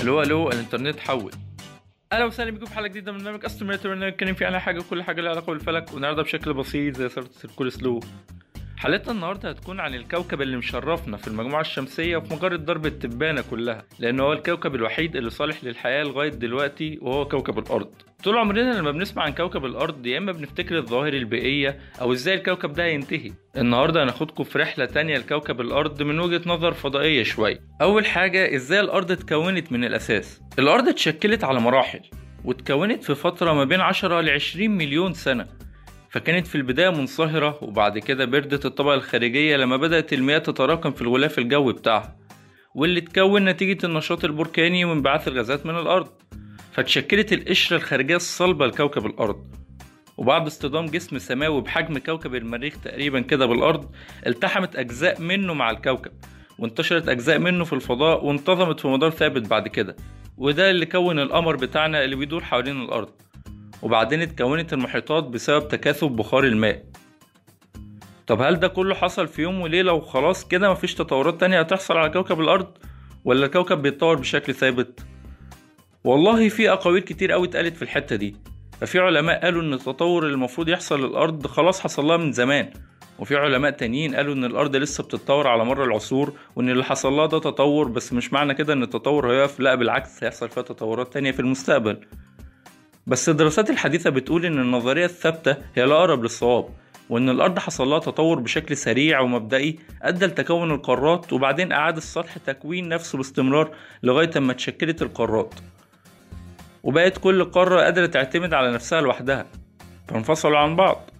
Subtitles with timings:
[0.00, 1.32] ألو ألو الانترنت حول
[2.12, 5.02] أهلا وسهلا بكم في حلقة جديدة من برنامج استيميتر اللي نتكلم فيه عن حاجة كل
[5.02, 8.00] حاجة لها علاقة بالفلك والنهاردة بشكل بسيط زي صورة الكول سلو.
[8.76, 13.84] حلقتنا النهارده هتكون عن الكوكب اللي مشرفنا في المجموعة الشمسية وفي مجره درب التبانة كلها
[13.98, 17.90] لأنه هو الكوكب الوحيد اللي صالح للحياة لغاية دلوقتي وهو كوكب الأرض.
[18.24, 22.72] طول عمرنا لما بنسمع عن كوكب الأرض يا إما بنفتكر الظواهر البيئية أو إزاي الكوكب
[22.72, 27.60] ده هينتهي النهارده هناخدكم في رحلة تانية لكوكب الأرض من وجهة نظر فضائية شوية.
[27.82, 32.00] أول حاجة إزاي الأرض اتكونت من الأساس؟ الأرض اتشكلت على مراحل
[32.44, 35.46] واتكونت في فترة ما بين 10 ل 20 مليون سنة.
[36.10, 41.38] فكانت في البداية منصهرة وبعد كده بردت الطبقة الخارجية لما بدأت المياه تتراكم في الغلاف
[41.38, 42.16] الجوي بتاعها
[42.74, 46.08] واللي اتكون نتيجة النشاط البركاني وانبعاث الغازات من الأرض.
[46.72, 49.44] فتشكلت القشرة الخارجية الصلبة لكوكب الأرض.
[50.16, 53.90] وبعد اصطدام جسم سماوي بحجم كوكب المريخ تقريبا كده بالأرض
[54.26, 56.12] التحمت أجزاء منه مع الكوكب
[56.58, 59.96] وانتشرت أجزاء منه في الفضاء وانتظمت في مدار ثابت بعد كده.
[60.36, 63.08] وده اللي كون القمر بتاعنا اللي بيدور حوالين الأرض.
[63.82, 66.84] وبعدين اتكونت المحيطات بسبب تكاثف بخار الماء.
[68.26, 72.10] طب هل ده كله حصل في يوم وليلة وخلاص كده مفيش تطورات تانية هتحصل على
[72.10, 72.78] كوكب الأرض؟
[73.24, 75.00] ولا الكوكب بيتطور بشكل ثابت؟
[76.08, 78.36] والله في أقاويل كتير أوي اتقالت في الحتة دي.
[78.80, 82.70] ففي علماء قالوا إن التطور اللي المفروض يحصل للأرض خلاص حصل لها من زمان.
[83.18, 87.26] وفي علماء تانيين قالوا إن الأرض لسه بتتطور على مر العصور وإن اللي حصل لها
[87.26, 89.60] ده تطور بس مش معنى كده إن التطور هيقف.
[89.60, 92.00] لأ بالعكس هيحصل فيها تطورات تانية في المستقبل.
[93.06, 96.68] بس الدراسات الحديثة بتقول إن النظرية الثابتة هي الأقرب للصواب
[97.10, 102.88] وإن الأرض حصل لها تطور بشكل سريع ومبدئي أدى لتكون القارات وبعدين أعاد السطح تكوين
[102.88, 103.70] نفسه باستمرار
[104.02, 105.54] لغاية أما اتشكلت القارات.
[106.82, 109.46] وبقت كل قارة قادرة تعتمد على نفسها لوحدها
[110.08, 111.10] فانفصلوا عن بعض.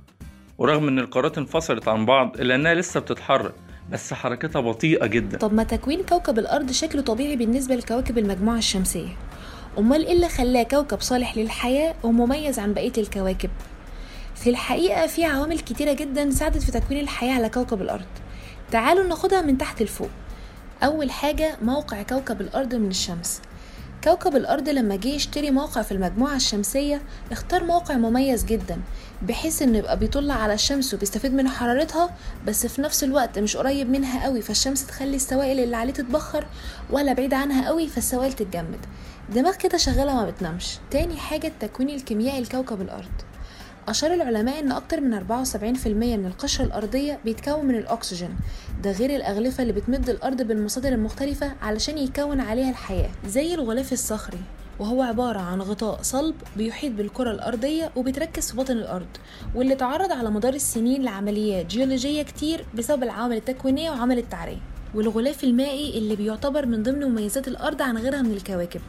[0.59, 3.55] ورغم إن القارات انفصلت عن بعض إلا إنها لسه بتتحرك
[3.91, 5.39] بس حركتها بطيئة جدا.
[5.39, 9.17] طب ما تكوين كوكب الأرض شكله طبيعي بالنسبة لكواكب المجموعة الشمسية.
[9.79, 13.51] أمال إيه اللي خلاه كوكب صالح للحياة ومميز عن بقية الكواكب؟
[14.35, 18.07] في الحقيقة في عوامل كتيرة جدا ساعدت في تكوين الحياة على كوكب الأرض.
[18.71, 20.11] تعالوا ناخدها من تحت لفوق.
[20.83, 23.43] أول حاجة موقع كوكب الأرض من الشمس.
[24.09, 27.03] كوكب الأرض لما جه يشتري موقع في المجموعة الشمسية
[27.33, 28.81] اختار موقع مميز جدا
[29.23, 33.91] بحيث إنه يبقى بيطل على الشمس وبيستفيد من حرارتها بس في نفس الوقت مش قريب
[33.91, 36.47] منها قوي فالشمس تخلي السوائل اللي عليه تتبخر
[36.91, 38.81] ولا بعيد عنها قوي فالسوائل تتجمد.
[39.35, 40.79] دماغ كده شغالة ما بتنامش.
[40.91, 43.13] تاني حاجة التكوين الكيميائي لكوكب الأرض.
[43.91, 48.37] أشار العلماء إن أكتر من 74% من القشرة الأرضية بيتكون من الأكسجين.
[48.83, 54.41] ده غير الأغلفة اللي بتمد الأرض بالمصادر المختلفة علشان يكون عليها الحياة زي الغلاف الصخري
[54.79, 59.07] وهو عبارة عن غطاء صلب بيحيط بالكرة الأرضية وبيتركز في باطن الأرض
[59.55, 64.61] واللي تعرض على مدار السنين لعمليات جيولوجية كتير بسبب العوامل التكوينية وعمل التعرية.
[64.95, 68.81] والغلاف المائي اللي بيعتبر من ضمن مميزات الأرض عن غيرها من الكواكب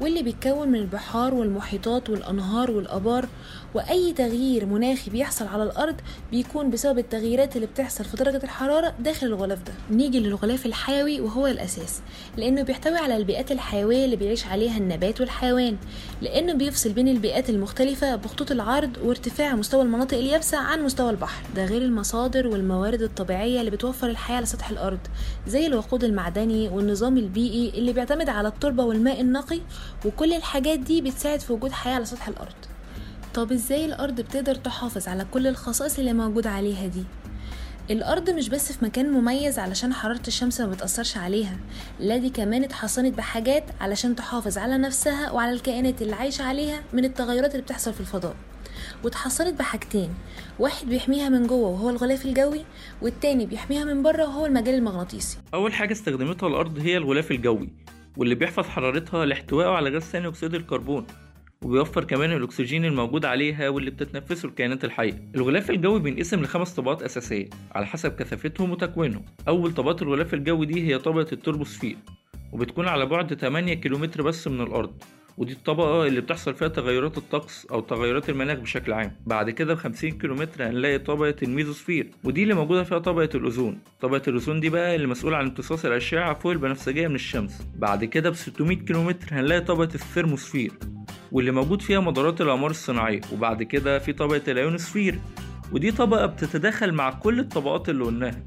[0.00, 3.26] واللي بيتكون من البحار والمحيطات والأنهار والآبار
[3.74, 5.94] وأي تغيير مناخي بيحصل على الأرض
[6.30, 9.72] بيكون بسبب التغييرات اللي بتحصل في درجة الحرارة داخل الغلاف ده.
[9.90, 12.00] نيجي للغلاف الحيوي وهو الأساس
[12.36, 15.76] لأنه بيحتوي على البيئات الحيوية اللي بيعيش عليها النبات والحيوان
[16.22, 21.42] لأنه بيفصل بين البيئات المختلفة بخطوط العرض وارتفاع مستوى المناطق اليابسة عن مستوى البحر.
[21.56, 24.98] ده غير المصادر والموارد الطبيعية اللي بتوفر الحياة على سطح الأرض.
[25.48, 29.60] زي الوقود المعدني والنظام البيئي اللي بيعتمد على التربة والماء النقي
[30.06, 32.54] وكل الحاجات دي بتساعد في وجود حياة على سطح الأرض
[33.34, 37.02] طب إزاي الأرض بتقدر تحافظ على كل الخصائص اللي موجودة عليها دي؟
[37.90, 41.56] الأرض مش بس في مكان مميز علشان حرارة الشمس ما بتأثرش عليها
[42.00, 47.04] لا دي كمان اتحصنت بحاجات علشان تحافظ على نفسها وعلى الكائنات اللي عايشة عليها من
[47.04, 48.36] التغيرات اللي بتحصل في الفضاء
[49.04, 50.14] واتحصنت بحاجتين
[50.58, 52.64] واحد بيحميها من جوه وهو الغلاف الجوي
[53.02, 55.38] والتاني بيحميها من بره وهو المجال المغناطيسي.
[55.54, 57.68] أول حاجة استخدمتها الأرض هي الغلاف الجوي
[58.16, 61.06] واللي بيحفظ حرارتها لاحتوائه على غاز ثاني أكسيد الكربون
[61.62, 65.30] وبيوفر كمان الأكسجين الموجود عليها واللي بتتنفسه الكائنات الحية.
[65.34, 69.24] الغلاف الجوي بينقسم لخمس طبقات أساسية على حسب كثافتهم وتكوينهم.
[69.48, 71.96] أول طبقات الغلاف الجوي دي هي طبقة التروبوسفير
[72.52, 75.02] وبتكون على بعد 8 كيلومتر بس من الأرض.
[75.38, 79.16] ودي الطبقة اللي بتحصل فيها تغيرات الطقس أو تغيرات المناخ بشكل عام.
[79.26, 83.78] بعد كده ب 50 كيلومتر هنلاقي طبقة الميزوسفير ودي اللي موجودة فيها طبقة الأوزون.
[84.00, 87.66] طبقة الأوزون دي بقى اللي مسؤولة عن امتصاص الأشعة فوق البنفسجية من الشمس.
[87.76, 90.72] بعد كده ب 600 كيلومتر هنلاقي طبقة الثرموسفير
[91.32, 93.20] واللي موجود فيها مدارات الأقمار الصناعية.
[93.32, 95.18] وبعد كده في طبقة الأيونوسفير
[95.72, 98.42] ودي طبقة بتتداخل مع كل الطبقات اللي قلناها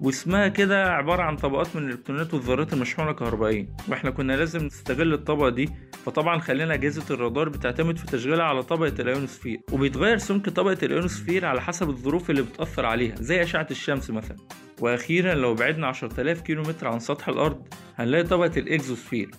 [0.00, 5.48] واسمها كده عبارة عن طبقات من الإلكترونات والذرات المشحونة كهربائيا وإحنا كنا لازم نستغل الطبقة
[5.48, 5.68] دي
[6.04, 11.60] فطبعا خلينا أجهزة الرادار بتعتمد في تشغيلها على طبقة الأيونوسفير وبيتغير سمك طبقة الأيونوسفير على
[11.60, 14.36] حسب الظروف اللي بتأثر عليها زي أشعة الشمس مثلا.
[14.80, 19.30] وأخيرا لو بعدنا 10000 كيلو متر عن سطح الأرض هنلاقي طبقة الإكزوسفير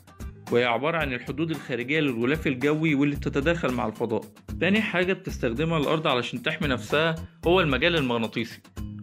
[0.51, 4.21] وهي عبارة عن الحدود الخارجية للغلاف الجوي واللي بتتداخل مع الفضاء.
[4.59, 7.15] تاني حاجة بتستخدمها الأرض علشان تحمي نفسها
[7.47, 8.61] هو المجال المغناطيسي.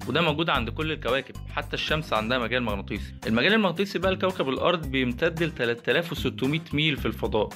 [0.08, 3.14] وده موجود عند كل الكواكب حتى الشمس عندها مجال مغناطيسي.
[3.26, 7.48] المجال المغناطيسي بقى لكوكب الأرض بيمتد ل 3600 ميل في الفضاء.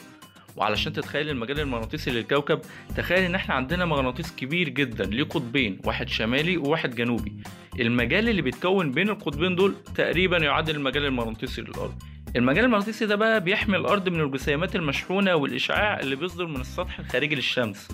[0.56, 2.60] وعلشان تتخيل المجال المغناطيسي للكوكب
[2.96, 7.32] تخيل إن إحنا عندنا مغناطيس كبير جدا ليه قطبين واحد شمالي وواحد جنوبي.
[7.81, 11.94] المجال اللي بيتكون بين القطبين دول تقريبا يعادل المجال المغناطيسي للأرض.
[12.37, 17.34] المجال المغناطيسي ده بقى بيحمي الأرض من الجسيمات المشحونة والإشعاع اللي بيصدر من السطح الخارجي
[17.34, 17.88] للشمس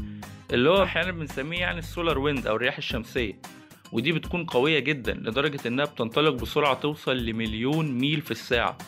[0.52, 3.32] اللي هو أحيانا بنسميه يعني السولار ويند أو الرياح الشمسية.
[3.92, 8.78] ودي بتكون قوية جدا لدرجة إنها بتنطلق بسرعة توصل لمليون ميل في الساعة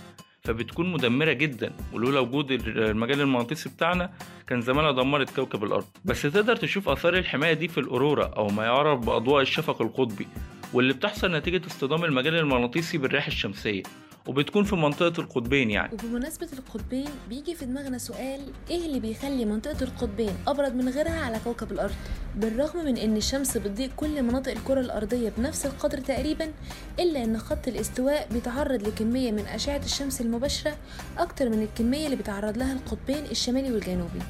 [0.42, 1.72] فبتكون مدمرة جدا.
[1.92, 4.12] ولولا وجود المجال المغناطيسي بتاعنا
[4.46, 5.86] كان زمانها دمرت كوكب الأرض.
[6.04, 10.26] بس تقدر تشوف آثار الحماية دي في الأورورا أو ما يعرف بأضواء الشفق القطبي
[10.72, 13.82] واللي بتحصل نتيجة اصطدام المجال المغناطيسي بالرياح الشمسية.
[14.26, 15.92] وبتكون في منطقة القطبين يعني.
[15.92, 18.40] وبمناسبة القطبين بيجي في دماغنا سؤال
[18.70, 21.94] إيه اللي بيخلي منطقة القطبين أبرد من غيرها على كوكب الأرض؟
[22.36, 26.52] بالرغم من إن الشمس بتضيء كل مناطق الكرة الأرضية بنفس القدر تقريبا
[26.98, 30.76] إلا إن خط الاستواء بيتعرض لكمية من أشعة الشمس المباشرة
[31.18, 34.20] أكتر من الكمية اللي بيتعرض لها القطبين الشمالي والجنوبي.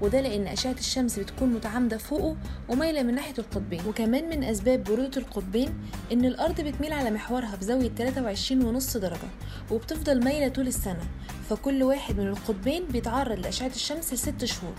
[0.00, 2.36] وده لأن أشعة الشمس بتكون متعامدة فوقه
[2.68, 3.80] ومايلة من ناحية القطبين.
[3.86, 5.74] وكمان من أسباب برودة القطبين
[6.12, 9.28] إن الأرض بتميل على محورها بزاوية 23 ونص درجة
[9.70, 11.08] وبتفضل مايلة طول السنة.
[11.50, 14.74] فكل واحد من القطبين بيتعرض لأشعة الشمس لست شهور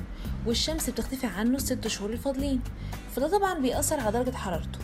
[0.45, 2.61] والشمس بتختفي عنه الست شهور الفاضلين.
[3.15, 4.79] فده طبعا بيأثر على درجة حرارته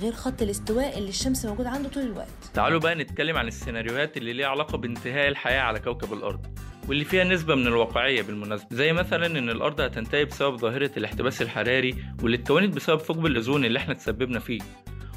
[0.00, 2.28] غير خط الاستواء اللي الشمس موجود عنده طول الوقت.
[2.54, 6.53] تعالوا بقى نتكلم عن السيناريوهات اللي ليها علاقة بانتهاء الحياة على كوكب الأرض.
[6.88, 8.68] واللي فيها نسبة من الواقعية بالمناسبة.
[8.70, 13.78] زي مثلا إن الأرض هتنتهي بسبب ظاهرة الاحتباس الحراري واللي اتكونت بسبب ثقب الأوزون اللي
[13.78, 14.60] إحنا تسببنا فيه.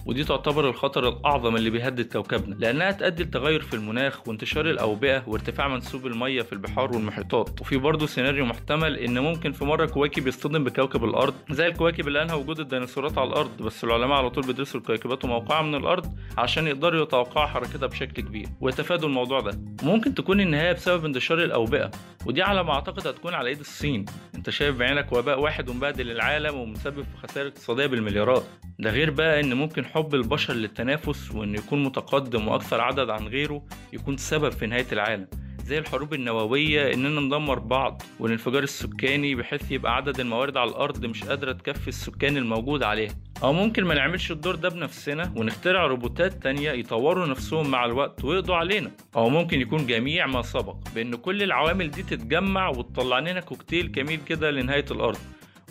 [0.08, 5.68] ودي تعتبر الخطر الأعظم اللي بيهدد كوكبنا لأنها تؤدي لتغير في المناخ وانتشار الأوبئة وارتفاع
[5.68, 7.62] منسوب المية في البحار والمحيطات.
[7.62, 12.22] وفي برضه سيناريو محتمل إن ممكن في مرة كواكب يصطدم بكوكب الأرض زي الكواكب اللي
[12.22, 16.68] أنهى وجود الديناصورات على الأرض بس العلماء على طول بيدرسوا الكويكبات وموقعها من الأرض عشان
[16.68, 19.60] يقدروا يتوقعوا حركتها بشكل كبير ويتفادوا الموضوع ده.
[19.84, 21.92] ممكن تكون النهاية بسبب انتشار الأوبئة
[22.26, 24.06] ودي على ما أعتقد هتكون على إيد الصين.
[24.36, 28.44] أنت شايف بعينك وباء واحد ومبهدل العالم ومسبب في خسائر اقتصادية بالمليارات.
[28.80, 33.64] ده غير بقى إن ممكن حب البشر للتنافس وإنه يكون متقدم وأكثر عدد عن غيره
[33.94, 35.28] يكون سبب في نهاية العالم.
[35.66, 41.24] زي الحروب النووية إننا ندمر بعض والانفجار السكاني بحيث يبقى عدد الموارد على الأرض مش
[41.24, 43.12] قادرة تكفي السكان الموجود عليها.
[43.44, 48.56] أو ممكن ما نعملش الدور ده بنفسنا ونخترع روبوتات تانية يطوروا نفسهم مع الوقت ويقضوا
[48.56, 48.92] علينا.
[49.16, 54.20] أو ممكن يكون جميع ما سبق بإن كل العوامل دي تتجمع وتطلع لنا كوكتيل جميل
[54.28, 55.18] كده لنهاية الأرض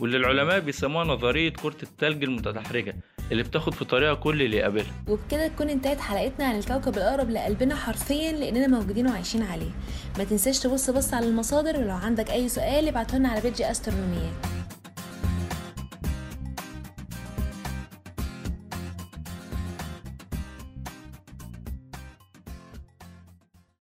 [0.01, 2.97] واللي العلماء بيسموها نظرية كرة التلج المتدحرجة
[3.33, 4.93] اللي بتاخد في طريقها كل اللي يقابلها.
[5.09, 9.71] وبكده تكون انتهت حلقتنا عن الكوكب الأقرب لقلبنا حرفيا لأننا موجودين وعايشين عليه.
[10.19, 14.33] ما تنساش تبص بص على المصادر ولو عندك أي سؤال ابعته لنا على بيج أسترونوميات